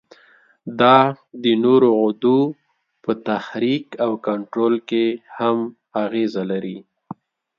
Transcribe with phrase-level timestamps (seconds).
[0.79, 0.97] دا
[1.43, 2.39] د نورو غدو
[3.03, 5.05] په تحریک او کنترول کې
[5.37, 5.57] هم
[6.03, 6.77] اغیزه لري.